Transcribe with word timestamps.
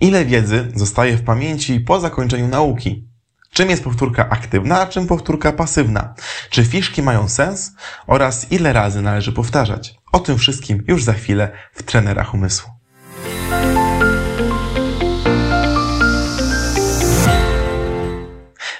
Ile 0.00 0.24
wiedzy 0.24 0.72
zostaje 0.74 1.16
w 1.16 1.24
pamięci 1.24 1.80
po 1.80 2.00
zakończeniu 2.00 2.48
nauki? 2.48 3.08
Czym 3.52 3.70
jest 3.70 3.84
powtórka 3.84 4.28
aktywna, 4.28 4.80
a 4.80 4.86
czym 4.86 5.06
powtórka 5.06 5.52
pasywna? 5.52 6.14
Czy 6.50 6.64
fiszki 6.64 7.02
mają 7.02 7.28
sens? 7.28 7.72
Oraz 8.06 8.52
ile 8.52 8.72
razy 8.72 9.02
należy 9.02 9.32
powtarzać? 9.32 9.94
O 10.12 10.18
tym 10.18 10.38
wszystkim 10.38 10.84
już 10.88 11.04
za 11.04 11.12
chwilę 11.12 11.52
w 11.72 11.82
trenerach 11.82 12.34
umysłu. 12.34 12.70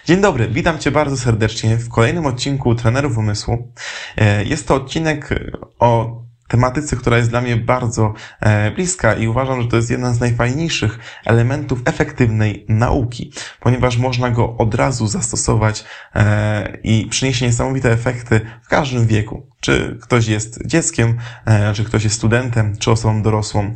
Dzień 0.05 0.21
dobry, 0.21 0.48
witam 0.48 0.79
Cię 0.79 0.91
bardzo 0.91 1.16
serdecznie 1.16 1.77
w 1.77 1.89
kolejnym 1.89 2.27
odcinku 2.27 2.75
Trenerów 2.75 3.19
Umysłu. 3.19 3.73
E, 4.16 4.45
jest 4.45 4.69
to 4.69 4.75
odcinek 4.75 5.35
o 5.79 6.23
tematyce, 6.48 6.96
która 6.96 7.16
jest 7.16 7.30
dla 7.30 7.40
mnie 7.40 7.56
bardzo 7.56 8.14
e, 8.40 8.70
bliska 8.70 9.14
i 9.14 9.28
uważam, 9.28 9.62
że 9.62 9.68
to 9.68 9.76
jest 9.76 9.90
jeden 9.90 10.14
z 10.14 10.20
najfajniejszych 10.20 10.98
elementów 11.24 11.80
efektywnej 11.84 12.66
nauki, 12.68 13.32
ponieważ 13.61 13.96
można 13.96 14.30
go 14.30 14.56
od 14.56 14.75
razu 14.75 15.06
zastosować 15.06 15.84
e, 16.14 16.79
i 16.82 17.06
przyniesie 17.06 17.46
niesamowite 17.46 17.92
efekty 17.92 18.40
w 18.62 18.68
każdym 18.68 19.06
wieku. 19.06 19.46
Czy 19.61 19.98
ktoś 20.03 20.26
jest 20.26 20.66
dzieckiem, 20.66 21.18
e, 21.44 21.75
czy 21.75 21.84
ktoś 21.84 22.04
jest 22.04 22.16
studentem, 22.16 22.76
czy 22.76 22.90
osobą 22.90 23.22
dorosłą. 23.22 23.72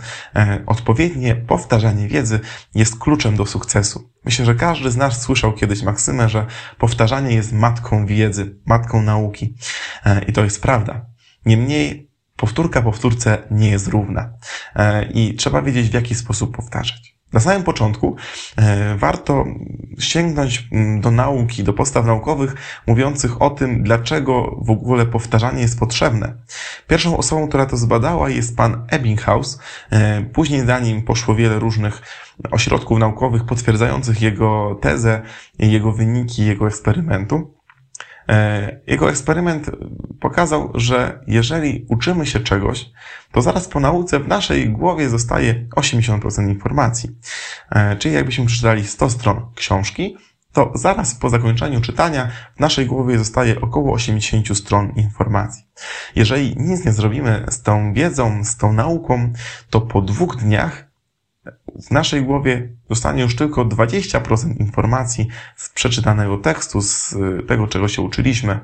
Odpowiednie 0.66 1.34
powtarzanie 1.34 2.08
wiedzy 2.08 2.41
jest 2.74 2.98
kluczem 2.98 3.36
do 3.36 3.46
sukcesu. 3.46 4.10
Myślę, 4.24 4.44
że 4.44 4.54
każdy 4.54 4.91
z 4.91 4.96
nas 4.96 5.22
słyszał 5.22 5.52
kiedyś 5.52 5.82
maksymę, 5.82 6.28
że 6.28 6.46
powtarzanie 6.78 7.34
jest 7.34 7.52
matką 7.52 8.06
wiedzy, 8.06 8.56
matką 8.66 9.02
nauki. 9.02 9.54
I 10.28 10.32
to 10.32 10.44
jest 10.44 10.62
prawda. 10.62 11.06
Niemniej 11.46 12.11
powtórka 12.42 12.82
powtórce 12.82 13.38
nie 13.51 13.70
jest 13.70 13.88
równa 13.88 14.32
e, 14.77 15.05
i 15.05 15.34
trzeba 15.34 15.62
wiedzieć, 15.62 15.88
w 15.91 15.95
jaki 15.95 16.14
sposób 16.14 16.56
powtarzać. 16.56 17.14
Na 17.33 17.41
samym 17.41 17.62
początku 17.62 18.16
e, 18.56 18.96
warto 18.96 19.45
sięgnąć 19.98 20.69
mm, 20.73 21.00
do 21.00 21.10
nauki, 21.10 21.64
do 21.64 21.72
postaw 21.72 22.06
naukowych 22.06 22.55
mówiących 22.86 23.42
o 23.42 23.50
tym, 23.50 23.83
dlaczego 23.83 24.61
w 24.62 24.70
ogóle 24.70 25.06
powtarzanie 25.06 25.62
jest 25.62 25.78
potrzebne. 25.78 26.34
Pierwszą 26.89 27.16
osobą, 27.16 27.48
która 27.48 27.66
to 27.66 27.77
zbadała 27.77 28.31
jest 28.31 28.56
pan 28.56 28.86
Ebbinghaus. 28.88 29.59
E, 29.91 30.22
później 30.22 30.66
za 30.66 30.81
nim 30.81 31.03
poszło 31.03 31.34
wiele 31.34 31.59
różnych 31.59 32.03
ośrodków 32.50 32.98
naukowych 32.98 33.44
potwierdzających 33.44 34.22
jego 34.22 34.78
tezę, 34.81 35.22
jego 35.59 35.92
wyniki, 35.92 36.47
jego 36.47 36.66
eksperymentu. 36.66 37.62
Jego 38.86 39.11
eksperyment 39.11 39.70
pokazał, 40.23 40.70
że 40.75 41.25
jeżeli 41.27 41.87
uczymy 41.89 42.27
się 42.27 42.41
czegoś, 42.41 42.91
to 43.33 43.42
zaraz 43.42 43.69
po 43.69 43.81
nauce 43.81 44.20
w 44.20 44.28
naszej 44.28 44.70
głowie 44.70 45.09
zostaje 45.09 45.67
80% 45.77 46.48
informacji. 46.48 47.11
E, 47.70 47.97
czyli 47.97 48.15
jakbyśmy 48.15 48.47
przeczytali 48.47 48.87
100 48.87 49.11
stron 49.11 49.47
książki, 49.55 50.17
to 50.53 50.73
zaraz 50.75 51.15
po 51.15 51.31
zakończeniu 51.31 51.81
czytania 51.81 52.31
w 52.56 52.61
naszej 52.61 52.87
głowie 52.87 53.19
zostaje 53.19 53.61
około 53.61 53.93
80 53.93 54.59
stron 54.59 54.93
informacji. 54.97 55.65
Jeżeli 56.17 56.56
nic 56.56 56.84
nie 56.84 56.93
zrobimy 56.93 57.47
z 57.50 57.62
tą 57.62 57.93
wiedzą, 57.93 58.45
z 58.45 58.56
tą 58.56 58.73
nauką, 58.73 59.33
to 59.70 59.81
po 59.81 60.03
dwóch 60.03 60.37
dniach 60.37 60.93
w 61.89 61.91
naszej 61.91 62.23
głowie 62.23 62.69
zostanie 62.91 63.23
już 63.23 63.37
tylko 63.37 63.65
20% 63.65 64.61
informacji 64.61 65.28
z 65.56 65.70
przeczytanego 65.70 66.39
tekstu, 66.39 66.81
z 66.81 67.15
tego, 67.48 67.67
czego 67.67 67.89
się 67.89 68.03
uczyliśmy. 68.03 68.61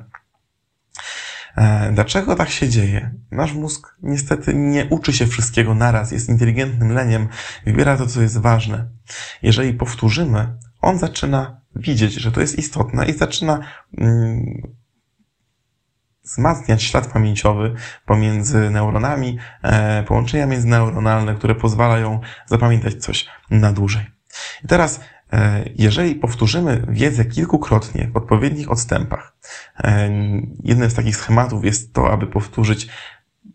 E, 1.57 1.91
dlaczego 1.91 2.35
tak 2.35 2.49
się 2.49 2.69
dzieje? 2.69 3.11
Nasz 3.31 3.53
mózg 3.53 3.95
niestety 4.03 4.53
nie 4.53 4.85
uczy 4.85 5.13
się 5.13 5.27
wszystkiego 5.27 5.75
naraz, 5.75 6.11
jest 6.11 6.29
inteligentnym 6.29 6.91
leniem, 6.91 7.27
wybiera 7.65 7.97
to, 7.97 8.07
co 8.07 8.21
jest 8.21 8.37
ważne. 8.37 8.89
Jeżeli 9.41 9.73
powtórzymy, 9.73 10.57
on 10.81 10.97
zaczyna 10.97 11.61
widzieć, 11.75 12.13
że 12.13 12.31
to 12.31 12.41
jest 12.41 12.59
istotne 12.59 13.05
i 13.05 13.13
zaczyna 13.13 13.59
mm, 13.97 14.61
wzmacniać 16.23 16.83
ślad 16.83 17.07
pamięciowy 17.07 17.73
pomiędzy 18.05 18.69
neuronami, 18.69 19.37
e, 19.63 20.03
połączenia 20.03 20.45
międzyneuronalne, 20.45 21.35
które 21.35 21.55
pozwalają 21.55 22.19
zapamiętać 22.45 22.95
coś 22.95 23.25
na 23.49 23.73
dłużej. 23.73 24.05
I 24.63 24.67
teraz, 24.67 24.99
jeżeli 25.75 26.15
powtórzymy 26.15 26.85
wiedzę 26.89 27.25
kilkukrotnie 27.25 28.09
w 28.13 28.17
odpowiednich 28.17 28.71
odstępach, 28.71 29.35
e, 29.83 30.09
jednym 30.63 30.89
z 30.89 30.93
takich 30.93 31.17
schematów 31.17 31.65
jest 31.65 31.93
to, 31.93 32.11
aby 32.11 32.27
powtórzyć 32.27 32.87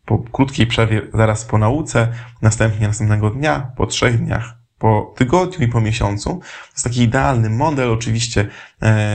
po 0.05 0.19
krótkiej 0.19 0.67
przerwie 0.67 1.03
zaraz 1.15 1.45
po 1.45 1.59
nauce, 1.59 2.09
następnie 2.43 2.87
następnego 2.87 3.31
dnia, 3.31 3.73
po 3.77 3.87
trzech 3.87 4.25
dniach, 4.25 4.55
po 4.79 5.15
tygodniu 5.17 5.67
i 5.67 5.69
po 5.69 5.81
miesiącu. 5.81 6.31
To 6.31 6.73
jest 6.73 6.85
taki 6.85 7.03
idealny 7.03 7.51
model. 7.51 7.93
Oczywiście 7.93 8.49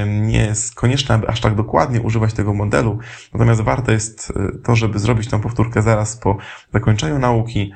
nie 0.06 0.40
jest 0.40 0.76
konieczne, 0.76 1.16
aby 1.16 1.28
aż 1.28 1.42
tak 1.42 1.56
dokładnie 1.56 2.02
używać 2.02 2.34
tego 2.34 2.54
modelu, 2.54 3.00
natomiast 3.34 3.62
warto 3.62 3.92
jest 3.92 4.34
e, 4.36 4.58
to, 4.64 4.76
żeby 4.76 5.00
zrobić 5.00 5.30
tą 5.30 5.42
powtórkę 5.42 5.82
zaraz 5.82 6.18
po 6.18 6.38
zakończeniu 6.74 7.20
nauki, 7.20 7.74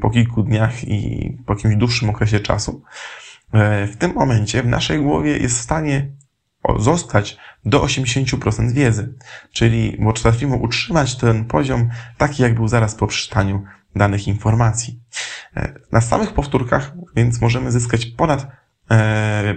po 0.00 0.10
kilku 0.10 0.42
dniach 0.42 0.84
i 0.84 1.30
po 1.46 1.54
jakimś 1.54 1.76
dłuższym 1.76 2.10
okresie 2.10 2.40
czasu. 2.40 2.82
E, 3.54 3.86
w 3.86 3.96
tym 3.96 4.14
momencie 4.14 4.62
w 4.62 4.66
naszej 4.66 5.02
głowie 5.02 5.38
jest 5.38 5.58
w 5.58 5.62
stanie 5.62 6.12
zostać 6.78 7.36
do 7.64 7.80
80% 7.80 8.72
wiedzy, 8.72 9.14
czyli 9.52 9.98
potrafimy 10.04 10.56
utrzymać 10.56 11.16
ten 11.16 11.44
poziom 11.44 11.88
taki, 12.18 12.42
jak 12.42 12.54
był 12.54 12.68
zaraz 12.68 12.94
po 12.94 13.06
przeczytaniu 13.06 13.64
danych 13.96 14.28
informacji. 14.28 15.00
E, 15.56 15.74
na 15.92 16.00
samych 16.00 16.32
powtórkach 16.32 16.92
więc 17.16 17.40
możemy 17.40 17.72
zyskać 17.72 18.06
ponad 18.06 18.46
e, 18.90 19.54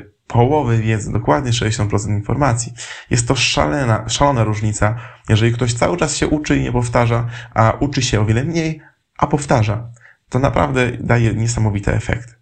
wiedzy, 0.82 1.12
dokładnie 1.12 1.52
60% 1.52 2.10
informacji. 2.10 2.74
Jest 3.10 3.28
to 3.28 3.36
szalena, 3.36 4.10
szalona 4.10 4.44
różnica, 4.44 4.96
jeżeli 5.30 5.54
ktoś 5.54 5.74
cały 5.74 5.98
czas 5.98 6.16
się 6.16 6.28
uczy 6.28 6.58
i 6.58 6.64
nie 6.64 6.72
powtarza, 6.72 7.28
a 7.54 7.74
uczy 7.80 8.02
się 8.02 8.22
o 8.22 8.26
wiele 8.26 8.44
mniej, 8.44 8.82
a 9.18 9.28
powtarza. 9.28 9.90
To 10.30 10.40
naprawdę 10.40 10.92
daje 10.92 11.34
niesamowite 11.34 11.94
efekty. 11.94 12.37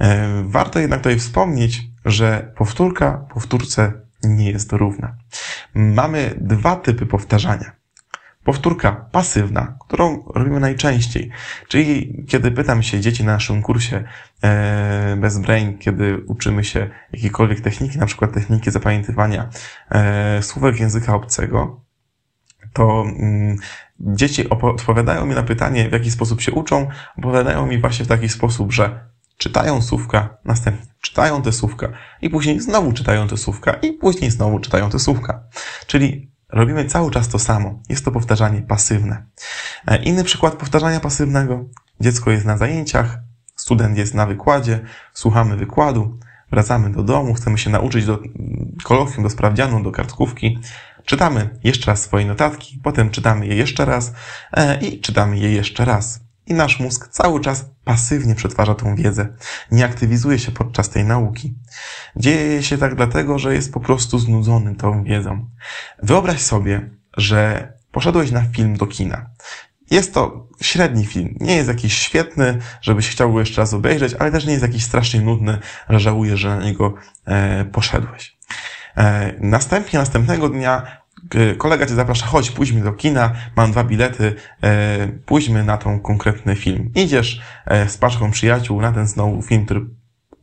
E, 0.00 0.42
warto 0.46 0.78
jednak 0.78 1.00
tutaj 1.00 1.18
wspomnieć, 1.18 1.82
że 2.04 2.52
powtórka 2.56 3.26
powtórce 3.34 3.92
nie 4.24 4.50
jest 4.50 4.72
równa. 4.72 5.16
Mamy 5.74 6.34
dwa 6.40 6.76
typy 6.76 7.06
powtarzania. 7.06 7.78
Powtórka 8.44 8.92
pasywna, 8.92 9.76
którą 9.80 10.22
robimy 10.34 10.60
najczęściej. 10.60 11.30
Czyli 11.68 12.16
kiedy 12.28 12.50
pytam 12.50 12.82
się 12.82 13.00
dzieci 13.00 13.24
na 13.24 13.32
naszym 13.32 13.62
kursie 13.62 14.04
e, 14.42 15.16
bez 15.20 15.38
brain, 15.38 15.78
kiedy 15.78 16.18
uczymy 16.26 16.64
się 16.64 16.90
jakiejkolwiek 17.12 17.60
techniki, 17.60 17.98
na 17.98 18.06
przykład 18.06 18.32
techniki 18.32 18.70
zapamiętywania 18.70 19.50
e, 19.90 20.42
słówek 20.42 20.80
języka 20.80 21.14
obcego, 21.14 21.80
to 22.72 23.04
mm, 23.18 23.56
dzieci 24.00 24.48
odpowiadają 24.50 25.26
mi 25.26 25.34
na 25.34 25.42
pytanie, 25.42 25.88
w 25.88 25.92
jaki 25.92 26.10
sposób 26.10 26.40
się 26.40 26.52
uczą, 26.52 26.88
opowiadają 27.18 27.66
mi 27.66 27.78
właśnie 27.78 28.04
w 28.04 28.08
taki 28.08 28.28
sposób, 28.28 28.72
że 28.72 29.08
czytają 29.38 29.82
słówka, 29.82 30.38
następnie 30.44 30.86
czytają 31.00 31.42
te 31.42 31.52
słówka 31.52 31.88
i 32.22 32.30
później 32.30 32.60
znowu 32.60 32.92
czytają 32.92 33.28
te 33.28 33.36
słówka 33.36 33.72
i 33.72 33.92
później 33.92 34.30
znowu 34.30 34.58
czytają 34.58 34.90
te 34.90 34.98
słówka. 34.98 35.42
Czyli 35.86 36.28
Robimy 36.52 36.84
cały 36.84 37.10
czas 37.10 37.28
to 37.28 37.38
samo. 37.38 37.82
Jest 37.88 38.04
to 38.04 38.12
powtarzanie 38.12 38.62
pasywne. 38.62 39.26
E, 39.86 40.02
inny 40.02 40.24
przykład 40.24 40.54
powtarzania 40.54 41.00
pasywnego. 41.00 41.64
Dziecko 42.00 42.30
jest 42.30 42.44
na 42.44 42.56
zajęciach, 42.56 43.18
student 43.56 43.98
jest 43.98 44.14
na 44.14 44.26
wykładzie, 44.26 44.80
słuchamy 45.12 45.56
wykładu, 45.56 46.18
wracamy 46.50 46.92
do 46.92 47.02
domu, 47.02 47.34
chcemy 47.34 47.58
się 47.58 47.70
nauczyć 47.70 48.06
do 48.06 48.18
kolokwium, 48.84 49.22
do 49.22 49.30
sprawdzianu, 49.30 49.82
do 49.82 49.92
kartkówki. 49.92 50.58
Czytamy 51.04 51.58
jeszcze 51.64 51.90
raz 51.90 52.02
swoje 52.02 52.26
notatki, 52.26 52.80
potem 52.82 53.10
czytamy 53.10 53.46
je 53.46 53.56
jeszcze 53.56 53.84
raz 53.84 54.12
e, 54.52 54.80
i 54.80 55.00
czytamy 55.00 55.38
je 55.38 55.52
jeszcze 55.52 55.84
raz 55.84 56.27
i 56.48 56.54
nasz 56.54 56.80
mózg 56.80 57.08
cały 57.08 57.40
czas 57.40 57.64
pasywnie 57.84 58.34
przetwarza 58.34 58.74
tą 58.74 58.94
wiedzę, 58.94 59.28
nie 59.70 59.84
aktywizuje 59.84 60.38
się 60.38 60.52
podczas 60.52 60.88
tej 60.88 61.04
nauki. 61.04 61.54
Dzieje 62.16 62.62
się 62.62 62.78
tak 62.78 62.94
dlatego, 62.94 63.38
że 63.38 63.54
jest 63.54 63.72
po 63.72 63.80
prostu 63.80 64.18
znudzony 64.18 64.74
tą 64.74 65.04
wiedzą. 65.04 65.50
Wyobraź 66.02 66.40
sobie, 66.40 66.90
że 67.16 67.72
poszedłeś 67.92 68.30
na 68.30 68.42
film 68.42 68.76
do 68.76 68.86
kina. 68.86 69.30
Jest 69.90 70.14
to 70.14 70.48
średni 70.62 71.06
film. 71.06 71.34
Nie 71.40 71.56
jest 71.56 71.68
jakiś 71.68 71.98
świetny, 71.98 72.58
żebyś 72.80 73.08
chciał 73.08 73.32
go 73.32 73.40
jeszcze 73.40 73.60
raz 73.60 73.74
obejrzeć, 73.74 74.14
ale 74.18 74.32
też 74.32 74.46
nie 74.46 74.52
jest 74.52 74.62
jakiś 74.62 74.84
strasznie 74.84 75.20
nudny, 75.20 75.58
że 75.88 76.00
żałujesz, 76.00 76.40
że 76.40 76.56
na 76.56 76.64
niego 76.64 76.94
e, 77.26 77.64
poszedłeś. 77.64 78.38
E, 78.96 79.34
następnie, 79.40 79.98
następnego 79.98 80.48
dnia 80.48 80.98
kolega 81.58 81.86
cię 81.86 81.94
zaprasza, 81.94 82.26
chodź, 82.26 82.50
pójdźmy 82.50 82.80
do 82.80 82.92
kina, 82.92 83.32
mam 83.56 83.72
dwa 83.72 83.84
bilety, 83.84 84.34
e, 84.62 85.08
pójdźmy 85.26 85.64
na 85.64 85.76
tą 85.76 86.00
konkretny 86.00 86.56
film. 86.56 86.90
Idziesz 86.94 87.40
e, 87.66 87.88
z 87.88 87.98
paczką 87.98 88.30
przyjaciół 88.30 88.80
na 88.80 88.92
ten 88.92 89.06
znowu 89.06 89.42
film, 89.42 89.64
który 89.64 89.86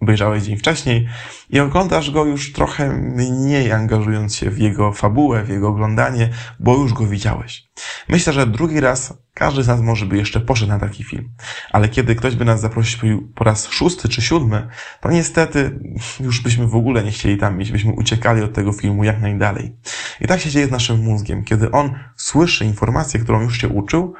obejrzałeś 0.01 0.43
dzień 0.43 0.57
wcześniej 0.57 1.07
i 1.49 1.59
oglądasz 1.59 2.11
go 2.11 2.25
już 2.25 2.53
trochę 2.53 2.89
mniej 2.93 3.71
angażując 3.71 4.35
się 4.35 4.49
w 4.49 4.59
jego 4.59 4.91
fabułę, 4.91 5.43
w 5.43 5.49
jego 5.49 5.67
oglądanie, 5.67 6.29
bo 6.59 6.77
już 6.77 6.93
go 6.93 7.07
widziałeś. 7.07 7.67
Myślę, 8.09 8.33
że 8.33 8.47
drugi 8.47 8.79
raz 8.79 9.13
każdy 9.33 9.63
z 9.63 9.67
nas 9.67 9.81
może 9.81 10.05
by 10.05 10.17
jeszcze 10.17 10.39
poszedł 10.39 10.71
na 10.71 10.79
taki 10.79 11.03
film. 11.03 11.29
Ale 11.71 11.89
kiedy 11.89 12.15
ktoś 12.15 12.35
by 12.35 12.45
nas 12.45 12.61
zaprosił 12.61 13.31
po 13.35 13.43
raz 13.43 13.67
szósty 13.69 14.09
czy 14.09 14.21
siódmy, 14.21 14.67
to 15.01 15.11
niestety 15.11 15.79
już 16.19 16.41
byśmy 16.41 16.67
w 16.67 16.75
ogóle 16.75 17.03
nie 17.03 17.11
chcieli 17.11 17.37
tam 17.37 17.61
iść, 17.61 17.71
byśmy 17.71 17.93
uciekali 17.93 18.41
od 18.41 18.53
tego 18.53 18.73
filmu 18.73 19.03
jak 19.03 19.21
najdalej. 19.21 19.75
I 20.21 20.27
tak 20.27 20.39
się 20.39 20.49
dzieje 20.49 20.67
z 20.67 20.71
naszym 20.71 21.03
mózgiem. 21.03 21.43
Kiedy 21.43 21.71
on 21.71 21.99
słyszy 22.15 22.65
informację, 22.65 23.19
którą 23.19 23.41
już 23.41 23.57
się 23.57 23.67
uczył, 23.67 24.13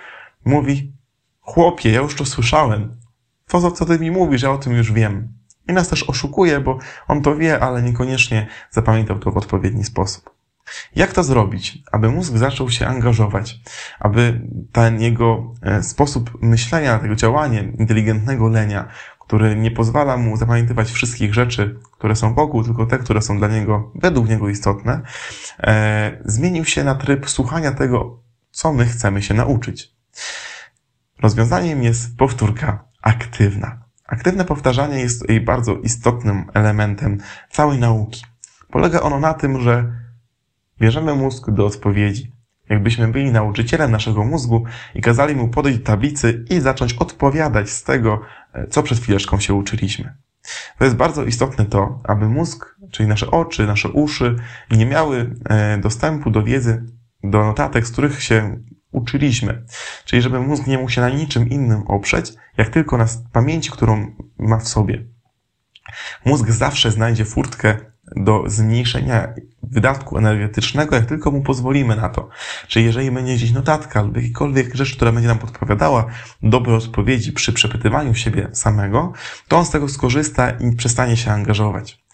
mówi, 0.46 0.94
chłopie, 1.42 1.92
ja 1.92 2.02
już 2.02 2.16
to 2.16 2.26
słyszałem. 2.26 2.96
To, 3.48 3.72
co 3.72 3.86
ty 3.86 4.00
mi 4.00 4.12
mówisz, 4.12 4.42
ja 4.42 4.52
o 4.52 4.58
tym 4.58 4.74
już 4.74 4.92
wiem. 4.92 5.34
I 5.68 5.74
nas 5.74 5.90
też 5.90 6.04
oszukuje, 6.04 6.60
bo 6.60 6.80
on 7.08 7.22
to 7.22 7.36
wie, 7.36 7.60
ale 7.60 7.82
niekoniecznie 7.82 8.48
zapamiętał 8.72 9.20
to 9.20 9.32
w 9.32 9.38
odpowiedni 9.38 9.84
sposób. 9.84 10.36
Jak 10.96 11.14
to 11.14 11.24
zrobić, 11.24 11.78
aby 11.92 12.10
mózg 12.10 12.38
zaczął 12.38 12.70
się 12.70 12.88
angażować, 12.88 13.60
aby 14.00 14.42
ten 14.72 15.02
jego 15.02 15.54
e, 15.62 15.84
sposób 15.84 16.38
myślenia, 16.42 17.00
tego 17.00 17.16
działania 17.16 17.62
inteligentnego 17.62 18.48
lenia, 18.48 18.88
który 19.28 19.56
nie 19.56 19.72
pozwala 19.72 20.18
mu 20.18 20.38
zapamiętywać 20.38 20.92
wszystkich 20.92 21.34
rzeczy, 21.34 21.80
które 21.92 22.16
są 22.16 22.34
wokół, 22.34 22.64
tylko 22.64 22.86
te, 22.86 22.98
które 22.98 23.22
są 23.22 23.38
dla 23.38 23.48
niego, 23.48 23.92
według 23.96 24.30
niego 24.30 24.50
istotne, 24.50 25.02
e, 25.60 26.22
zmienił 26.26 26.66
się 26.66 26.84
na 26.84 26.96
tryb 26.96 27.30
słuchania 27.30 27.72
tego, 27.72 28.20
co 28.52 28.74
my 28.74 28.86
chcemy 28.86 29.22
się 29.22 29.34
nauczyć. 29.34 29.96
Rozwiązaniem 31.22 31.84
jest 31.84 32.18
powtórka 32.18 32.86
aktywna. 33.02 33.86
Aktywne 34.08 34.46
powtarzanie 34.46 35.00
jest 35.00 35.30
jej 35.30 35.42
bardzo 35.42 35.76
istotnym 35.76 36.46
elementem 36.54 37.18
całej 37.52 37.80
nauki. 37.80 38.26
Polega 38.72 39.02
ono 39.02 39.20
na 39.20 39.34
tym, 39.34 39.62
że 39.62 39.94
bierzemy 40.80 41.16
mózg 41.16 41.52
do 41.52 41.66
odpowiedzi. 41.66 42.35
Jakbyśmy 42.70 43.08
byli 43.08 43.32
nauczycielem 43.32 43.92
naszego 43.92 44.24
mózgu 44.24 44.64
i 44.96 45.02
kazali 45.02 45.36
mu 45.36 45.48
podejść 45.48 45.80
do 45.80 45.86
tablicy 45.86 46.46
i 46.50 46.60
zacząć 46.60 46.94
odpowiadać 46.94 47.70
z 47.70 47.84
tego, 47.84 48.22
e, 48.54 48.68
co 48.68 48.84
przed 48.84 49.00
chwileczką 49.00 49.40
się 49.40 49.54
uczyliśmy. 49.54 50.16
To 50.78 50.84
jest 50.84 50.98
bardzo 50.98 51.24
istotne 51.24 51.66
to, 51.66 52.02
aby 52.04 52.30
mózg, 52.30 52.76
czyli 52.92 53.10
nasze 53.10 53.32
oczy, 53.32 53.68
nasze 53.68 53.90
uszy, 53.90 54.36
nie 54.72 54.86
miały 54.86 55.36
e, 55.50 55.78
dostępu 55.78 56.32
do 56.32 56.44
wiedzy, 56.44 56.84
do 57.24 57.46
notatek, 57.46 57.88
z 57.88 57.92
których 57.92 58.24
się 58.24 58.60
uczyliśmy. 58.92 59.66
Czyli 60.06 60.22
żeby 60.22 60.40
mózg 60.40 60.68
nie 60.68 60.78
mógł 60.78 60.92
się 60.92 61.02
na 61.02 61.10
niczym 61.10 61.50
innym 61.50 61.82
oprzeć, 61.88 62.34
jak 62.58 62.70
tylko 62.70 62.98
na 62.98 63.06
pamięci, 63.32 63.72
którą 63.72 64.16
ma 64.38 64.58
w 64.58 64.68
sobie. 64.68 65.06
Mózg 66.26 66.50
zawsze 66.50 66.92
znajdzie 66.92 67.26
furtkę 67.26 67.78
do 68.16 68.44
zmniejszenia 68.48 69.34
wydatku 69.64 70.18
energetycznego, 70.18 70.96
jak 70.96 71.06
tylko 71.06 71.32
mu 71.32 71.42
pozwolimy 71.42 71.96
na 71.96 72.10
to. 72.10 72.30
Czyli 72.68 72.86
jeżeli 72.86 73.12
będzie 73.12 73.36
gdzieś 73.36 73.52
notatka 73.52 74.02
lub 74.02 74.16
jakikolwiek 74.16 74.76
rzecz, 74.76 74.96
która 74.96 75.12
będzie 75.12 75.28
nam 75.28 75.40
podpowiadała 75.40 76.06
dobre 76.44 76.76
odpowiedzi 76.76 77.34
przy 77.34 77.54
przepytywaniu 77.54 78.14
siebie 78.14 78.50
samego, 78.54 79.14
to 79.48 79.58
on 79.58 79.66
z 79.66 79.70
tego 79.70 79.90
skorzysta 79.90 80.50
i 80.50 80.76
przestanie 80.76 81.18
się 81.18 81.32
angażować. 81.32 82.06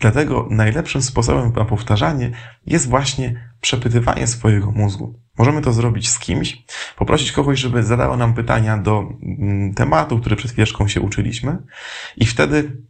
Dlatego 0.00 0.48
najlepszym 0.50 1.02
sposobem 1.02 1.52
na 1.56 1.64
powtarzanie 1.64 2.30
jest 2.66 2.88
właśnie 2.88 3.50
przepytywanie 3.60 4.26
swojego 4.26 4.70
mózgu. 4.70 5.20
Możemy 5.38 5.62
to 5.62 5.72
zrobić 5.72 6.08
z 6.08 6.18
kimś, 6.18 6.64
poprosić 6.96 7.32
kogoś, 7.32 7.58
żeby 7.58 7.82
zadało 7.82 8.16
nam 8.16 8.34
pytania 8.34 8.78
do 8.78 9.04
mm, 9.22 9.74
tematu, 9.74 10.18
który 10.18 10.36
przed 10.36 10.50
chwileczką 10.50 10.88
się 10.88 11.00
uczyliśmy 11.00 11.58
i 12.16 12.26
wtedy 12.26 12.82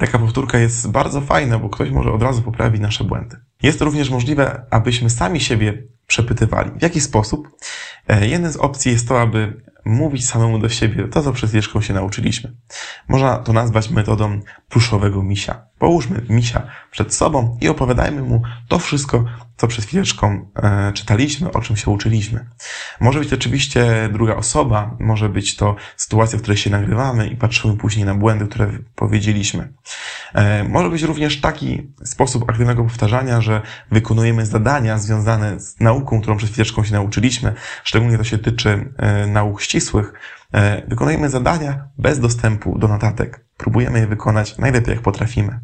taka 0.00 0.18
powtórka 0.18 0.58
jest 0.58 0.90
bardzo 0.90 1.20
fajna, 1.20 1.58
bo 1.58 1.68
ktoś 1.68 1.90
może 1.90 2.12
od 2.12 2.22
razu 2.22 2.42
poprawić 2.42 2.80
nasze 2.80 3.04
błędy. 3.04 3.36
Jest 3.62 3.80
również 3.80 4.10
możliwe, 4.10 4.66
abyśmy 4.70 5.10
sami 5.10 5.40
siebie 5.40 5.82
przepytywali. 6.06 6.70
W 6.78 6.82
jaki 6.82 7.00
sposób? 7.00 7.48
E, 8.08 8.28
jeden 8.28 8.52
z 8.52 8.56
opcji 8.56 8.92
jest 8.92 9.08
to, 9.08 9.20
aby 9.20 9.62
mówić 9.84 10.28
samemu 10.28 10.58
do 10.58 10.68
siebie 10.68 11.08
to, 11.08 11.22
co 11.22 11.32
przed 11.32 11.50
chwileczką 11.50 11.80
się 11.80 11.94
nauczyliśmy. 11.94 12.52
Można 13.08 13.38
to 13.38 13.52
nazwać 13.52 13.90
metodą 13.90 14.40
pluszowego 14.68 15.22
misia. 15.22 15.66
Połóżmy 15.78 16.22
misia 16.28 16.62
przed 16.90 17.14
sobą 17.14 17.58
i 17.60 17.68
opowiadajmy 17.68 18.22
mu 18.22 18.42
to 18.68 18.78
wszystko, 18.78 19.24
co 19.56 19.66
przed 19.66 19.84
chwileczką 19.84 20.46
e, 20.56 20.92
czytaliśmy, 20.92 21.52
o 21.52 21.60
czym 21.60 21.76
się 21.76 21.90
uczyliśmy. 21.90 22.46
Może 23.00 23.18
być 23.18 23.32
oczywiście 23.32 24.08
druga 24.12 24.36
osoba, 24.36 24.96
może 25.00 25.28
być 25.28 25.56
to 25.56 25.76
sytuacja, 25.96 26.38
w 26.38 26.42
której 26.42 26.56
się 26.56 26.70
nagrywamy 26.70 27.28
i 27.28 27.36
patrzymy 27.36 27.76
później 27.76 28.06
na 28.06 28.14
błędy, 28.14 28.46
które 28.46 28.78
powiedzieliśmy. 28.94 29.72
E, 30.34 30.64
może 30.64 30.90
być 30.90 31.02
również 31.02 31.40
taki 31.40 31.92
sposób 32.04 32.50
aktywnego 32.50 32.84
powtarzania, 32.84 33.40
że 33.40 33.62
wykonujemy 33.90 34.46
zadania 34.46 34.98
związane 34.98 35.60
z 35.60 35.80
nauką, 35.80 36.20
którą 36.20 36.36
przed 36.36 36.50
chwileczką 36.50 36.84
się 36.84 36.92
nauczyliśmy. 36.92 37.54
Szczególnie 37.84 38.18
to 38.18 38.24
się 38.24 38.38
tyczy 38.38 38.92
e, 38.96 39.26
nauk 39.26 39.62
ścisłych. 39.62 40.12
E, 40.54 40.82
wykonujemy 40.88 41.30
zadania 41.30 41.88
bez 41.98 42.20
dostępu 42.20 42.78
do 42.78 42.88
notatek. 42.88 43.46
Próbujemy 43.56 43.98
je 43.98 44.06
wykonać 44.06 44.58
najlepiej, 44.58 44.94
jak 44.94 45.02
potrafimy. 45.02 45.60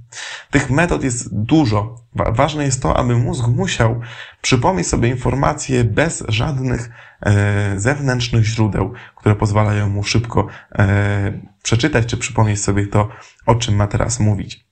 Tych 0.51 0.71
metod 0.71 1.05
jest 1.05 1.35
dużo. 1.35 2.05
Ważne 2.15 2.65
jest 2.65 2.83
to, 2.83 2.97
aby 2.97 3.17
mózg 3.17 3.49
musiał 3.49 4.01
przypomnieć 4.43 4.87
sobie 4.87 5.09
informacje 5.09 5.85
bez 5.85 6.25
żadnych 6.29 6.91
e, 7.21 7.73
zewnętrznych 7.77 8.45
źródeł, 8.45 8.93
które 9.17 9.35
pozwalają 9.35 9.89
mu 9.89 10.05
szybko 10.05 10.47
e, 10.73 11.33
przeczytać 11.63 12.07
czy 12.07 12.17
przypomnieć 12.17 12.63
sobie 12.63 12.87
to, 12.87 13.09
o 13.47 13.55
czym 13.55 13.77
ma 13.77 13.87
teraz 13.87 14.21
mówić. 14.21 14.67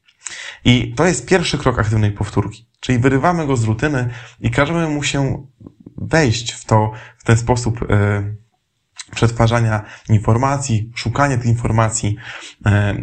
I 0.64 0.94
to 0.94 1.06
jest 1.06 1.26
pierwszy 1.26 1.58
krok 1.58 1.78
aktywnej 1.78 2.12
powtórki. 2.12 2.66
Czyli 2.80 2.98
wyrywamy 2.98 3.46
go 3.46 3.56
z 3.56 3.64
rutyny 3.64 4.08
i 4.40 4.50
każemy 4.50 4.88
mu 4.88 5.02
się 5.02 5.46
wejść 5.96 6.52
w 6.52 6.64
to, 6.64 6.92
w 7.18 7.24
ten 7.24 7.36
sposób, 7.36 7.80
przetwarzania 9.10 9.82
informacji, 10.08 10.90
szukania 10.94 11.36
tych 11.36 11.46
informacji 11.46 12.16
e, 12.66 12.94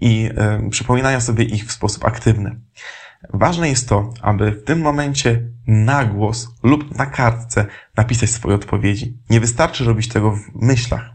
i 0.00 0.30
e, 0.36 0.70
przypominania 0.70 1.20
sobie 1.20 1.44
ich 1.44 1.66
w 1.66 1.72
sposób 1.72 2.04
aktywny. 2.04 2.60
Ważne 3.32 3.68
jest 3.68 3.88
to, 3.88 4.10
aby 4.22 4.50
w 4.50 4.64
tym 4.64 4.80
momencie 4.80 5.42
na 5.66 6.04
głos 6.04 6.48
lub 6.62 6.98
na 6.98 7.06
kartce 7.06 7.66
napisać 7.96 8.30
swoje 8.30 8.54
odpowiedzi. 8.54 9.18
Nie 9.30 9.40
wystarczy 9.40 9.84
robić 9.84 10.08
tego 10.08 10.30
w 10.30 10.40
myślach. 10.54 11.10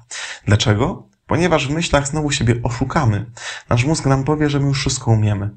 Dlaczego? 0.45 1.09
Ponieważ 1.27 1.67
w 1.67 1.71
myślach 1.71 2.07
znowu 2.07 2.31
siebie 2.31 2.55
oszukamy. 2.63 3.25
Nasz 3.69 3.85
mózg 3.85 4.05
nam 4.05 4.23
powie, 4.23 4.49
że 4.49 4.59
my 4.59 4.67
już 4.67 4.79
wszystko 4.79 5.11
umiemy, 5.11 5.49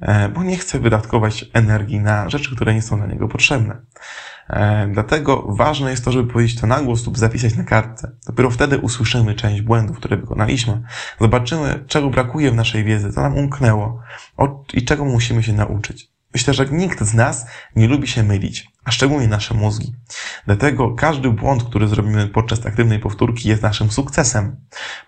e, 0.00 0.28
bo 0.28 0.42
nie 0.42 0.56
chce 0.56 0.78
wydatkować 0.78 1.44
energii 1.52 2.00
na 2.00 2.30
rzeczy, 2.30 2.56
które 2.56 2.74
nie 2.74 2.82
są 2.82 2.96
dla 2.96 3.06
niego 3.06 3.28
potrzebne. 3.28 3.80
E, 4.48 4.88
dlatego 4.92 5.46
ważne 5.48 5.90
jest 5.90 6.04
to, 6.04 6.12
żeby 6.12 6.32
powiedzieć 6.32 6.60
to 6.60 6.66
na 6.66 6.82
głos 6.82 7.06
lub 7.06 7.18
zapisać 7.18 7.54
na 7.56 7.64
kartce. 7.64 8.12
Dopiero 8.26 8.50
wtedy 8.50 8.78
usłyszymy 8.78 9.34
część 9.34 9.62
błędów, 9.62 9.96
które 9.96 10.16
wykonaliśmy. 10.16 10.82
Zobaczymy, 11.20 11.84
czego 11.86 12.10
brakuje 12.10 12.50
w 12.50 12.54
naszej 12.54 12.84
wiedzy, 12.84 13.12
co 13.12 13.20
nam 13.20 13.36
umknęło 13.36 14.00
i 14.74 14.84
czego 14.84 15.04
musimy 15.04 15.42
się 15.42 15.52
nauczyć. 15.52 16.10
Myślę, 16.34 16.54
że 16.54 16.66
nikt 16.66 17.04
z 17.04 17.14
nas 17.14 17.46
nie 17.76 17.88
lubi 17.88 18.08
się 18.08 18.22
mylić, 18.22 18.68
a 18.84 18.90
szczególnie 18.90 19.28
nasze 19.28 19.54
mózgi. 19.54 19.94
Dlatego 20.46 20.94
każdy 20.94 21.30
błąd, 21.30 21.64
który 21.64 21.88
zrobimy 21.88 22.26
podczas 22.26 22.66
aktywnej 22.66 22.98
powtórki 22.98 23.48
jest 23.48 23.62
naszym 23.62 23.90
sukcesem, 23.90 24.56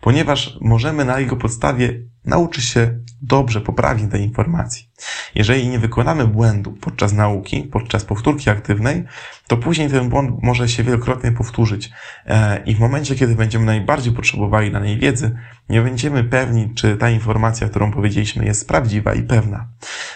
ponieważ 0.01 0.59
możemy 0.61 1.05
na 1.05 1.21
jego 1.21 1.37
podstawie 1.37 2.01
nauczyć 2.25 2.65
się 2.65 2.99
dobrze, 3.23 3.61
poprawnie 3.61 4.09
tej 4.09 4.23
informacji. 4.23 4.91
Jeżeli 5.35 5.69
nie 5.69 5.79
wykonamy 5.79 6.27
błędu 6.27 6.73
podczas 6.73 7.13
nauki, 7.13 7.63
podczas 7.63 8.05
powtórki 8.05 8.51
aktywnej, 8.51 9.05
to 9.47 9.57
później 9.57 9.89
ten 9.89 10.09
błąd 10.09 10.43
może 10.43 10.69
się 10.69 10.83
wielokrotnie 10.83 11.33
powtórzyć. 11.33 11.91
E, 12.27 12.63
I 12.67 12.75
w 12.75 12.81
momencie, 12.81 13.15
kiedy 13.15 13.35
będziemy 13.35 13.65
najbardziej 13.65 14.13
potrzebowali 14.13 14.71
danej 14.71 14.99
wiedzy, 14.99 15.37
nie 15.69 15.83
będziemy 15.83 16.25
pewni, 16.25 16.75
czy 16.75 16.97
ta 16.97 17.11
informacja, 17.11 17.69
którą 17.69 17.93
powiedzieliśmy, 17.93 18.45
jest 18.45 18.69
prawdziwa 18.69 19.15
i 19.15 19.23
pewna. 19.23 19.69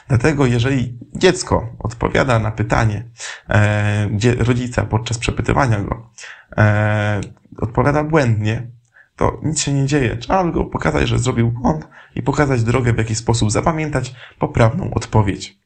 Dlatego, 0.09 0.47
jeżeli 0.47 0.99
dziecko 1.15 1.77
odpowiada 1.79 2.39
na 2.39 2.51
pytanie 2.51 3.09
e, 3.49 4.09
rodzica 4.39 4.83
podczas 4.83 5.19
przepytywania 5.19 5.81
go, 5.81 6.11
e, 6.57 7.21
odpowiada 7.59 8.05
błędnie, 8.05 8.74
to 9.17 9.41
nic 9.43 9.61
się 9.61 9.73
nie 9.73 9.87
dzieje. 9.87 10.17
Trzeba 10.17 10.45
go 10.45 10.65
pokazać, 10.65 11.09
że 11.09 11.19
zrobił 11.19 11.51
błąd 11.51 11.89
i 12.15 12.23
pokazać 12.23 12.63
drogę, 12.63 12.93
w 12.93 12.99
jaki 12.99 13.15
sposób 13.15 13.51
zapamiętać 13.51 14.15
poprawną 14.39 14.95
odpowiedź. 14.95 15.59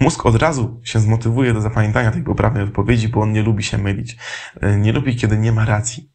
Mózg 0.00 0.26
od 0.26 0.34
razu 0.34 0.80
się 0.84 1.00
zmotywuje 1.00 1.54
do 1.54 1.60
zapamiętania 1.60 2.10
tej 2.10 2.22
poprawnej 2.22 2.62
odpowiedzi, 2.62 3.08
bo 3.08 3.20
on 3.20 3.32
nie 3.32 3.42
lubi 3.42 3.62
się 3.62 3.78
mylić. 3.78 4.16
E, 4.60 4.76
nie 4.76 4.92
lubi, 4.92 5.16
kiedy 5.16 5.38
nie 5.38 5.52
ma 5.52 5.64
racji. 5.64 6.10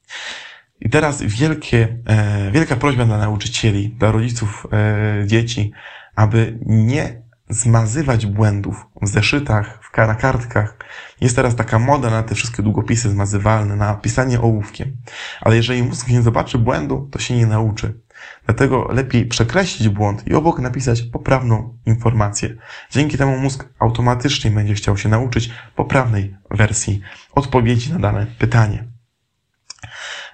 I 0.82 0.90
teraz 0.90 1.22
wielkie, 1.22 1.98
e, 2.06 2.52
wielka 2.52 2.76
prośba 2.76 3.06
dla 3.06 3.18
nauczycieli, 3.18 3.90
dla 3.90 4.12
rodziców 4.12 4.68
e, 4.72 5.28
dzieci, 5.28 5.72
aby 6.16 6.60
nie 6.66 7.23
zmazywać 7.50 8.26
błędów 8.26 8.86
w 9.02 9.08
zeszytach, 9.08 9.80
w, 9.82 9.98
na 9.98 10.16
kartkach. 10.16 10.78
Jest 11.22 11.36
teraz 11.36 11.56
taka 11.56 11.80
moda 11.80 12.10
na 12.10 12.24
te 12.24 12.36
wszystkie 12.36 12.64
długopisy 12.64 13.10
zmazywalne, 13.10 13.76
na 13.76 13.94
pisanie 13.94 14.42
ołówkiem. 14.42 14.98
Ale 15.42 15.56
jeżeli 15.56 15.84
mózg 15.84 16.08
nie 16.08 16.22
zobaczy 16.22 16.58
błędu, 16.58 17.10
to 17.12 17.20
się 17.20 17.38
nie 17.38 17.48
nauczy. 17.48 18.02
Dlatego 18.46 18.88
lepiej 18.92 19.26
przekreślić 19.26 19.90
błąd 19.90 20.28
i 20.28 20.34
obok 20.34 20.60
napisać 20.60 21.02
poprawną 21.02 21.78
informację. 21.86 22.56
Dzięki 22.92 23.18
temu 23.18 23.38
mózg 23.38 23.70
automatycznie 23.80 24.52
będzie 24.52 24.74
chciał 24.74 24.98
się 24.98 25.10
nauczyć 25.10 25.52
poprawnej 25.76 26.36
wersji 26.52 27.02
odpowiedzi 27.36 27.94
na 27.94 28.00
dane 28.00 28.28
pytanie. 28.40 28.88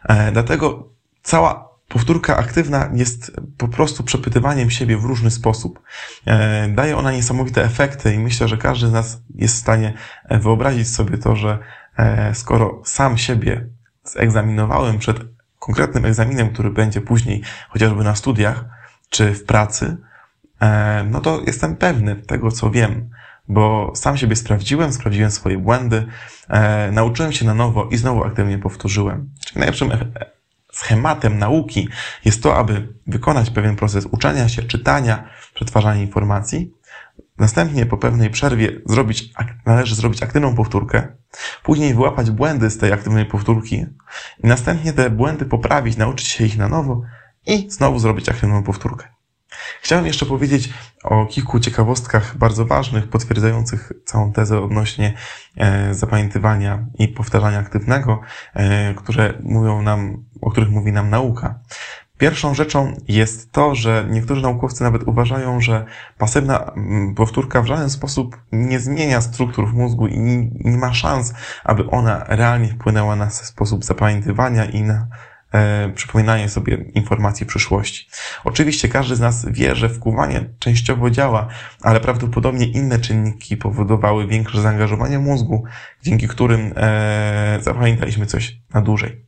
E, 0.04 0.32
dlatego 0.32 0.94
cała 1.22 1.69
powtórka 1.90 2.38
aktywna 2.38 2.90
jest 2.94 3.32
po 3.58 3.68
prostu 3.68 4.04
przepytywaniem 4.04 4.70
siebie 4.70 4.98
w 4.98 5.04
różny 5.04 5.32
sposób. 5.32 5.82
E, 6.26 6.68
daje 6.68 6.98
ona 6.98 7.12
niesamowite 7.12 7.64
efekty 7.64 8.14
i 8.14 8.20
myślę, 8.20 8.48
że 8.48 8.58
każdy 8.58 8.88
z 8.88 8.92
nas 8.92 9.22
jest 9.36 9.56
w 9.56 9.60
stanie 9.60 9.94
wyobrazić 10.30 10.90
sobie 10.90 11.18
to, 11.18 11.36
że 11.36 11.60
skoro 12.34 12.82
sam 12.86 13.18
siebie 13.18 13.68
zegzaminowałem 14.04 14.98
przed 14.98 15.18
konkretnym 15.60 16.06
egzaminem, 16.06 16.50
który 16.50 16.70
będzie 16.70 17.02
później 17.02 17.42
chociażby 17.70 18.04
na 18.04 18.16
studiach 18.16 18.66
czy 19.10 19.34
w 19.34 19.44
pracy, 19.44 19.98
e, 20.62 21.04
no 21.12 21.22
to 21.22 21.42
jestem 21.48 21.76
pewny 21.76 22.16
tego, 22.16 22.52
co 22.52 22.72
wiem, 22.72 23.10
bo 23.48 23.92
sam 23.96 24.18
siebie 24.18 24.36
sprawdziłem, 24.36 24.94
sprawdziłem 24.94 25.32
swoje 25.32 25.58
błędy, 25.58 26.06
e, 26.50 26.92
nauczyłem 26.92 27.32
się 27.32 27.46
na 27.46 27.54
nowo 27.54 27.90
i 27.92 27.98
znowu 27.98 28.24
aktywnie 28.24 28.58
powtórzyłem. 28.58 29.30
Czyli 29.46 29.60
najlepszym 29.60 29.92
schematem 30.72 31.38
nauki 31.38 31.90
jest 32.26 32.44
to, 32.44 32.56
aby 32.56 32.94
wykonać 33.08 33.50
pewien 33.50 33.76
proces 33.76 34.06
uczenia 34.12 34.50
się, 34.50 34.64
czytania, 34.64 35.30
przetwarzania 35.54 36.02
informacji, 36.02 36.74
Następnie 37.40 37.86
po 37.86 37.98
pewnej 37.98 38.30
przerwie 38.30 38.82
zrobić, 38.86 39.34
należy 39.66 39.96
zrobić 39.96 40.24
aktywną 40.24 40.56
powtórkę, 40.56 41.08
później 41.64 41.94
wyłapać 41.94 42.32
błędy 42.32 42.70
z 42.70 42.78
tej 42.78 42.92
aktywnej 42.92 43.26
powtórki 43.26 43.86
i 44.44 44.48
następnie 44.48 44.94
te 44.94 45.10
błędy 45.10 45.46
poprawić, 45.46 45.98
nauczyć 45.98 46.28
się 46.28 46.46
ich 46.46 46.58
na 46.58 46.68
nowo 46.68 47.02
i 47.48 47.72
znowu 47.72 48.00
zrobić 48.00 48.30
aktywną 48.30 48.64
powtórkę. 48.64 49.08
Chciałem 49.82 50.06
jeszcze 50.06 50.26
powiedzieć 50.26 50.70
o 51.04 51.26
kilku 51.26 51.60
ciekawostkach 51.60 52.38
bardzo 52.38 52.66
ważnych, 52.66 53.08
potwierdzających 53.08 53.92
całą 54.06 54.34
tezę 54.34 54.62
odnośnie 54.62 55.14
e, 55.58 55.94
zapamiętywania 55.94 56.86
i 57.00 57.08
powtarzania 57.08 57.60
aktywnego, 57.60 58.22
e, 58.54 58.94
które 58.94 59.34
mówią 59.44 59.82
nam, 59.82 60.24
o 60.42 60.52
których 60.52 60.70
mówi 60.70 60.92
nam 60.92 61.10
nauka. 61.10 61.60
Pierwszą 62.20 62.54
rzeczą 62.54 62.94
jest 63.08 63.52
to, 63.52 63.76
że 63.76 64.06
niektórzy 64.10 64.42
naukowcy 64.42 64.84
nawet 64.84 65.04
uważają, 65.04 65.62
że 65.62 65.86
pasywna 66.18 66.60
mm, 66.60 67.16
powtórka 67.16 67.62
w 67.62 67.66
żaden 67.66 67.90
sposób 67.90 68.38
nie 68.52 68.80
zmienia 68.80 69.22
struktur 69.22 69.70
w 69.70 69.74
mózgu 69.74 70.08
i 70.08 70.20
nie 70.60 70.78
ma 70.78 70.94
szans, 70.94 71.34
aby 71.64 71.90
ona 71.90 72.24
realnie 72.28 72.68
wpłynęła 72.68 73.16
na 73.16 73.30
sposób 73.30 73.86
zapamiętywania 73.86 74.66
i 74.66 74.82
na 74.82 75.08
przypominanie 75.96 76.50
sobie 76.50 76.78
informacji 76.94 77.46
przyszłości. 77.46 78.10
Oczywiście 78.44 78.88
każdy 78.88 79.16
z 79.16 79.20
nas 79.20 79.46
wie, 79.50 79.76
że 79.76 79.90
wkuwanie 79.90 80.50
częściowo 80.60 81.10
działa, 81.10 81.48
ale 81.82 82.00
prawdopodobnie 82.00 82.66
inne 82.66 83.00
czynniki 83.00 83.58
powodowały 83.58 84.28
większe 84.28 84.62
zaangażowanie 84.62 85.20
mózgu, 85.20 85.64
dzięki 86.04 86.28
którym 86.28 86.74
e, 86.76 87.58
zapamiętaliśmy 87.62 88.26
coś 88.26 88.58
na 88.74 88.82
dłużej. 88.82 89.26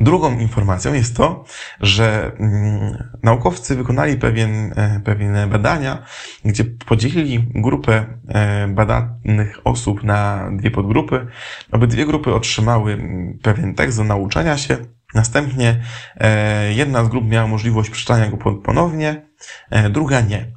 Drugą 0.00 0.38
informacją 0.38 0.94
jest 0.94 1.16
to, 1.16 1.44
że 1.80 2.32
mm, 2.38 3.10
naukowcy 3.22 3.76
wykonali 3.76 4.16
pewien, 4.16 4.72
e, 4.76 5.00
pewne 5.04 5.46
badania, 5.46 6.02
gdzie 6.44 6.64
podzielili 6.64 7.46
grupę 7.54 8.06
e, 8.28 8.68
badanych 8.68 9.58
osób 9.64 10.04
na 10.04 10.50
dwie 10.52 10.70
podgrupy. 10.70 11.26
Obydwie 11.72 12.06
grupy 12.06 12.34
otrzymały 12.34 12.92
mm, 12.92 13.38
pewien 13.42 13.74
tekst 13.74 13.98
do 13.98 14.04
nauczania 14.04 14.58
się. 14.58 14.76
Następnie 15.14 15.82
e, 16.16 16.72
jedna 16.72 17.04
z 17.04 17.08
grup 17.08 17.24
miała 17.28 17.46
możliwość 17.46 17.90
przeczytania 17.90 18.30
go 18.30 18.36
ponownie, 18.54 19.26
druga 19.90 20.20
nie. 20.20 20.52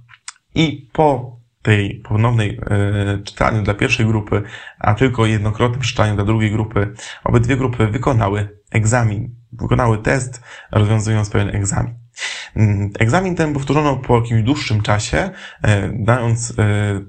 I 0.55 0.89
po 0.93 1.35
tej 1.61 1.99
ponownej 1.99 2.59
e, 2.69 3.23
czytaniu 3.23 3.61
dla 3.63 3.73
pierwszej 3.73 4.05
grupy, 4.05 4.43
a 4.79 4.93
tylko 4.93 5.25
jednokrotnym 5.25 5.81
czytaniu 5.81 6.15
dla 6.15 6.25
drugiej 6.25 6.51
grupy, 6.51 6.93
obydwie 7.23 7.57
grupy 7.57 7.87
wykonały 7.87 8.59
egzamin, 8.71 9.35
wykonały 9.51 9.97
test, 9.97 10.43
rozwiązując 10.71 11.29
pewien 11.29 11.55
egzamin. 11.55 12.04
Mm, 12.55 12.89
egzamin 12.99 13.35
ten 13.35 13.53
powtórzono 13.53 13.95
po 13.95 14.15
jakimś 14.15 14.43
dłuższym 14.43 14.81
czasie, 14.81 15.29
e, 15.61 15.89
dając 15.93 16.51
e, 16.51 16.53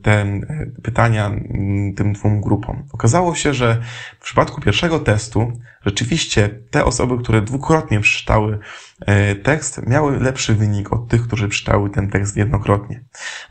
te 0.02 0.40
pytania 0.82 1.26
mm, 1.26 1.94
tym 1.94 2.12
dwóm 2.12 2.40
grupom. 2.40 2.84
Okazało 2.92 3.34
się, 3.34 3.54
że 3.54 3.82
w 4.20 4.24
przypadku 4.24 4.60
pierwszego 4.60 4.98
testu 4.98 5.52
rzeczywiście 5.86 6.48
te 6.70 6.84
osoby, 6.84 7.18
które 7.18 7.42
dwukrotnie 7.42 8.00
przeczytały 8.00 8.58
e, 9.00 9.34
tekst, 9.34 9.86
miały 9.86 10.20
lepszy 10.20 10.54
wynik 10.54 10.92
od 10.92 11.08
tych, 11.08 11.22
którzy 11.22 11.48
przeczytały 11.48 11.90
ten 11.90 12.10
tekst 12.10 12.36
jednokrotnie. 12.36 13.04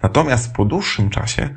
Natomiast 0.03 0.53
po 0.53 0.65
dłuższym 0.65 1.09
czasie 1.09 1.49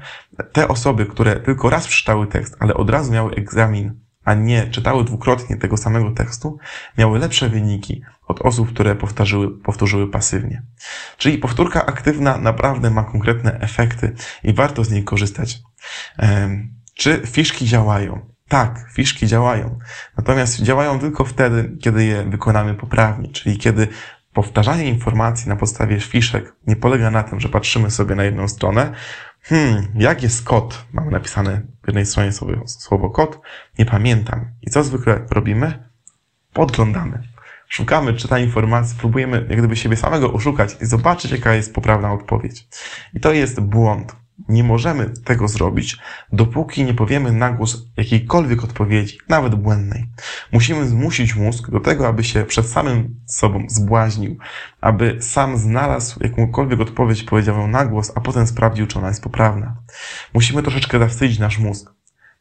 te 0.52 0.68
osoby, 0.68 1.06
które 1.06 1.36
tylko 1.36 1.70
raz 1.70 1.86
przeczytały 1.86 2.26
tekst, 2.26 2.56
ale 2.60 2.74
od 2.74 2.90
razu 2.90 3.12
miały 3.12 3.34
egzamin 3.34 4.07
a 4.28 4.34
nie 4.34 4.66
czytały 4.66 5.04
dwukrotnie 5.04 5.56
tego 5.56 5.76
samego 5.76 6.10
tekstu, 6.10 6.58
miały 6.98 7.18
lepsze 7.18 7.48
wyniki 7.48 8.02
od 8.26 8.40
osób, 8.40 8.72
które 8.72 8.96
powtórzyły, 8.96 9.58
powtórzyły 9.58 10.10
pasywnie. 10.10 10.62
Czyli 11.18 11.38
powtórka 11.38 11.86
aktywna 11.86 12.38
naprawdę 12.38 12.90
ma 12.90 13.04
konkretne 13.04 13.60
efekty 13.60 14.14
i 14.44 14.52
warto 14.52 14.84
z 14.84 14.90
niej 14.90 15.04
korzystać. 15.04 15.58
Czy 16.94 17.22
fiszki 17.26 17.66
działają? 17.66 18.26
Tak, 18.48 18.90
fiszki 18.92 19.26
działają. 19.26 19.78
Natomiast 20.16 20.62
działają 20.62 20.98
tylko 20.98 21.24
wtedy, 21.24 21.76
kiedy 21.82 22.04
je 22.04 22.22
wykonamy 22.22 22.74
poprawnie, 22.74 23.28
czyli 23.28 23.58
kiedy 23.58 23.88
powtarzanie 24.32 24.84
informacji 24.84 25.48
na 25.48 25.56
podstawie 25.56 26.00
fiszek 26.00 26.54
nie 26.66 26.76
polega 26.76 27.10
na 27.10 27.22
tym, 27.22 27.40
że 27.40 27.48
patrzymy 27.48 27.90
sobie 27.90 28.14
na 28.14 28.24
jedną 28.24 28.48
stronę, 28.48 28.92
Hmm, 29.48 29.86
jak 29.94 30.22
jest 30.22 30.44
kod? 30.44 30.84
Mamy 30.92 31.10
napisane 31.10 31.62
w 31.82 31.86
jednej 31.86 32.06
stronie 32.06 32.32
słowo, 32.32 32.52
słowo 32.66 33.10
kod. 33.10 33.40
Nie 33.78 33.86
pamiętam. 33.86 34.50
I 34.62 34.70
co 34.70 34.84
zwykle 34.84 35.26
robimy? 35.30 35.88
Podglądamy. 36.52 37.22
Szukamy, 37.68 38.14
czy 38.14 38.28
ta 38.28 38.38
informacja, 38.38 38.96
próbujemy 38.98 39.46
jak 39.48 39.58
gdyby 39.58 39.76
siebie 39.76 39.96
samego 39.96 40.32
oszukać 40.32 40.76
i 40.80 40.86
zobaczyć, 40.86 41.30
jaka 41.30 41.54
jest 41.54 41.74
poprawna 41.74 42.12
odpowiedź. 42.12 42.68
I 43.14 43.20
to 43.20 43.32
jest 43.32 43.60
błąd. 43.60 44.16
Nie 44.48 44.64
możemy 44.64 45.10
tego 45.24 45.48
zrobić, 45.48 45.98
dopóki 46.32 46.84
nie 46.84 46.94
powiemy 46.94 47.32
na 47.32 47.50
głos 47.50 47.86
jakiejkolwiek 47.96 48.64
odpowiedzi, 48.64 49.18
nawet 49.28 49.54
błędnej. 49.54 50.06
Musimy 50.52 50.88
zmusić 50.88 51.34
mózg 51.34 51.70
do 51.70 51.80
tego, 51.80 52.08
aby 52.08 52.24
się 52.24 52.44
przed 52.44 52.66
samym 52.66 53.20
sobą 53.26 53.66
zbłaźnił, 53.68 54.36
aby 54.80 55.16
sam 55.20 55.58
znalazł 55.58 56.22
jakąkolwiek 56.22 56.80
odpowiedź, 56.80 57.22
powiedział 57.22 57.56
ją 57.56 57.68
na 57.68 57.84
głos, 57.84 58.12
a 58.14 58.20
potem 58.20 58.46
sprawdził, 58.46 58.86
czy 58.86 58.98
ona 58.98 59.08
jest 59.08 59.22
poprawna. 59.22 59.76
Musimy 60.34 60.62
troszeczkę 60.62 60.98
zawstydzić 60.98 61.38
nasz 61.38 61.58
mózg. 61.58 61.97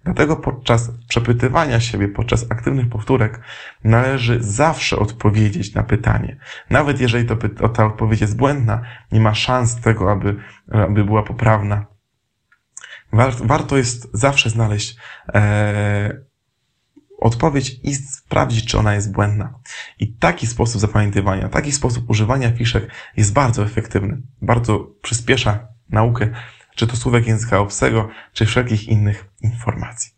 Dlatego 0.07 0.35
podczas 0.35 0.91
przepytywania 1.07 1.79
siebie, 1.79 2.07
podczas 2.07 2.45
aktywnych 2.49 2.89
powtórek 2.89 3.41
należy 3.83 4.43
zawsze 4.43 4.99
odpowiedzieć 4.99 5.73
na 5.73 5.83
pytanie. 5.83 6.37
Nawet 6.69 7.01
jeżeli 7.01 7.25
to, 7.25 7.69
ta 7.69 7.85
odpowiedź 7.85 8.21
jest 8.21 8.37
błędna, 8.37 8.81
nie 9.11 9.19
ma 9.19 9.35
szans 9.35 9.81
tego, 9.81 10.11
aby, 10.11 10.35
aby 10.67 11.05
była 11.05 11.23
poprawna. 11.23 11.85
Warto 13.43 13.77
jest 13.77 14.09
zawsze 14.13 14.49
znaleźć 14.49 14.97
e, 15.33 16.21
odpowiedź 17.19 17.79
i 17.83 17.95
sprawdzić, 17.95 18.65
czy 18.65 18.77
ona 18.77 18.93
jest 18.93 19.11
błędna. 19.11 19.53
I 19.99 20.13
taki 20.13 20.47
sposób 20.47 20.81
zapamiętywania, 20.81 21.49
taki 21.49 21.71
sposób 21.71 22.09
używania 22.09 22.51
fiszek 22.51 22.91
jest 23.17 23.33
bardzo 23.33 23.63
efektywny. 23.63 24.21
Bardzo 24.41 24.87
przyspiesza 25.01 25.67
naukę 25.89 26.29
czy 26.77 26.87
to 26.87 26.97
słówek 26.97 27.27
języka 27.27 27.59
obcego, 27.59 28.09
czy 28.33 28.45
wszelkich 28.45 28.87
innych 28.87 29.25
informacji. 29.41 30.17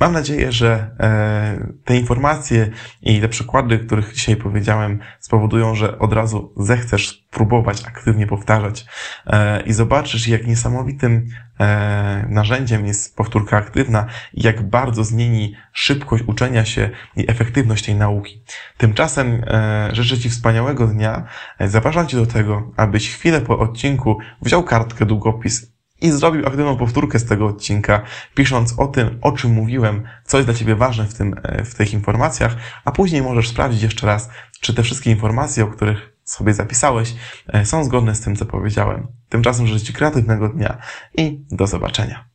Mam 0.00 0.12
nadzieję, 0.12 0.52
że 0.52 0.90
e, 1.00 1.74
te 1.84 1.96
informacje 1.96 2.70
i 3.02 3.20
te 3.20 3.28
przykłady, 3.28 3.78
których 3.78 4.14
dzisiaj 4.14 4.36
powiedziałem, 4.36 4.98
spowodują, 5.20 5.74
że 5.74 5.98
od 5.98 6.12
razu 6.12 6.54
zechcesz 6.56 7.26
próbować 7.30 7.84
aktywnie 7.84 8.26
powtarzać 8.26 8.86
e, 9.26 9.62
i 9.62 9.72
zobaczysz, 9.72 10.28
jak 10.28 10.46
niesamowitym 10.46 11.28
e, 11.60 12.26
narzędziem 12.28 12.86
jest 12.86 13.16
powtórka 13.16 13.56
aktywna 13.56 14.06
i 14.34 14.42
jak 14.42 14.68
bardzo 14.68 15.04
zmieni 15.04 15.56
szybkość 15.72 16.24
uczenia 16.26 16.64
się 16.64 16.90
i 17.16 17.30
efektywność 17.30 17.84
tej 17.84 17.94
nauki. 17.94 18.42
Tymczasem 18.76 19.44
życzę 19.92 20.18
Ci 20.18 20.30
wspaniałego 20.30 20.86
dnia. 20.86 21.24
Zapraszam 21.60 22.06
Cię 22.06 22.16
do 22.16 22.26
tego, 22.26 22.72
abyś 22.76 23.10
chwilę 23.14 23.40
po 23.40 23.58
odcinku 23.58 24.18
wziął 24.42 24.62
kartkę, 24.62 25.06
długopis 25.06 25.73
i 26.00 26.10
zrobił 26.10 26.46
aktywną 26.46 26.76
powtórkę 26.76 27.18
z 27.18 27.24
tego 27.24 27.46
odcinka, 27.46 28.02
pisząc 28.34 28.78
o 28.78 28.86
tym, 28.86 29.18
o 29.22 29.32
czym 29.32 29.52
mówiłem, 29.52 30.02
co 30.24 30.36
jest 30.36 30.46
dla 30.46 30.54
Ciebie 30.54 30.76
ważne 30.76 31.04
w, 31.04 31.14
tym, 31.14 31.34
e, 31.42 31.64
w 31.64 31.74
tych 31.74 31.92
informacjach, 31.92 32.56
a 32.84 32.92
później 32.92 33.22
możesz 33.22 33.48
sprawdzić 33.48 33.82
jeszcze 33.82 34.06
raz, 34.06 34.28
czy 34.60 34.74
te 34.74 34.82
wszystkie 34.82 35.10
informacje, 35.10 35.64
o 35.64 35.66
których 35.66 36.14
sobie 36.24 36.54
zapisałeś, 36.54 37.14
e, 37.48 37.66
są 37.66 37.84
zgodne 37.84 38.14
z 38.14 38.20
tym, 38.20 38.36
co 38.36 38.46
powiedziałem. 38.46 39.06
Tymczasem 39.28 39.66
życzę 39.66 39.84
Ci 39.84 39.92
kreatywnego 39.92 40.48
dnia 40.48 40.78
i 41.16 41.44
do 41.50 41.66
zobaczenia. 41.66 42.33